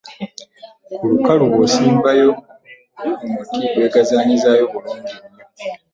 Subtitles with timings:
[0.95, 2.29] Ku lukalu bw’osimbayo
[3.07, 5.35] emito gyegazaanyizaayo bulungi nnyo.